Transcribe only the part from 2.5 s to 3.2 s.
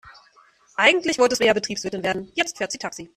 fährt sie Taxi.